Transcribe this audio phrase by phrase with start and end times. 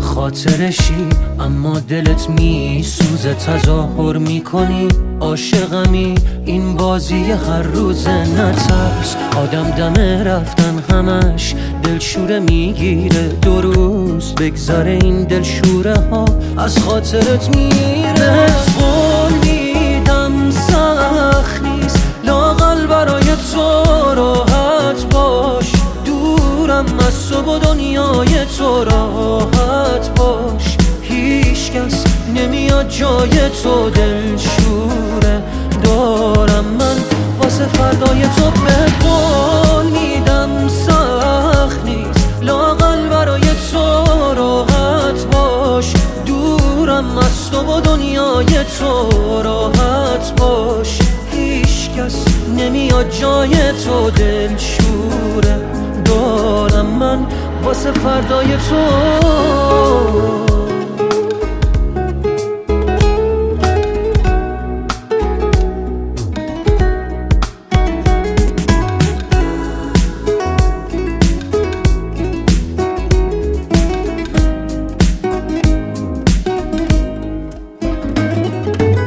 [0.00, 1.06] خاطرشی
[1.40, 4.88] اما دلت میسوزه تظاهر می‌کنی.
[5.20, 6.14] عاشقمی
[6.44, 9.16] این بازی هر روز نترس.
[9.36, 13.28] آدم دمه رفتن همش دلشوره می‌گیره.
[13.42, 16.24] دو روز بگذره این دلشوره ها
[16.56, 18.46] از خاطرت میره
[27.58, 30.76] دنیای تو راحت باش.
[31.02, 35.42] هیچ کس نمیاد جای تو دلشوره.
[35.82, 36.96] دارم من
[37.38, 40.68] واسه فردای تو به قول میدم.
[40.68, 42.28] سخت نیست.
[42.42, 45.92] لاغل برای تو راحت باش.
[46.26, 50.98] دورم از تو و دنیای تو راحت باش.
[51.32, 52.24] هیچ کس
[52.58, 55.77] نمیاد جای تو دلشوره.
[57.68, 60.57] واسه فردای تو.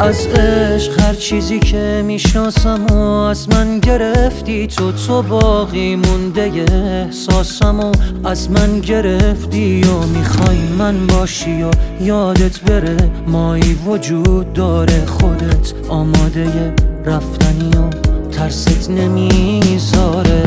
[0.02, 7.80] از عشق هر چیزی که می‌شناسم و از من گرفتی تو تو باقی مونده احساسم
[7.80, 7.92] و
[8.24, 11.72] از من گرفتی و می‌خوای من باشی و
[12.02, 16.74] یادت بره مایی وجود داره خودت آماده
[17.06, 17.90] رفتنی و
[18.32, 20.44] ترست نمی‌ذاره.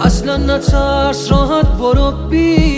[0.00, 2.75] اصلا نترس راحت برو بی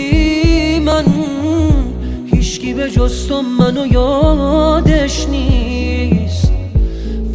[2.79, 6.51] به جز تو منو یادش نیست.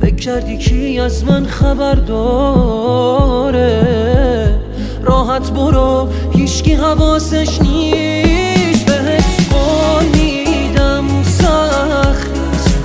[0.01, 3.71] فکر کردی کی از من خبر داره؟
[5.03, 8.87] راحت برو هیچکی حواسش نیست.
[8.87, 12.31] بهت قول میدم سخت.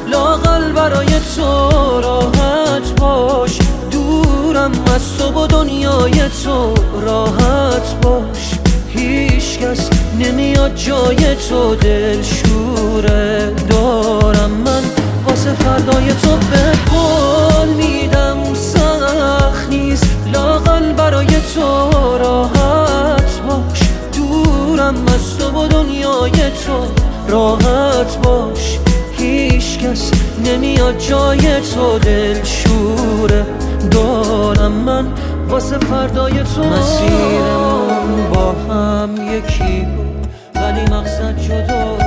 [0.08, 3.60] لاغل برای تو راحت باش.
[3.92, 8.54] دورم از تو و دنیای تو راحت باش.
[8.90, 9.90] هیچ کس
[10.20, 11.76] نمیاد جای تو
[12.80, 14.84] دورم دارم من.
[15.28, 20.06] واسه فردای تو به قول میدم سخت نیست.
[20.34, 23.80] لاغل برای تو راحت باش.
[24.16, 26.86] دورم از تو با دنیای تو
[27.28, 28.80] راحت باش.
[29.18, 30.12] هیچ کس
[30.46, 33.46] نمیاد جای تو دل شوره
[33.92, 35.08] دارم من.
[35.50, 39.86] واسه فردای تو مسیرمون با هم یکی.
[39.86, 40.10] بود
[40.56, 41.99] ولی مقصد جدا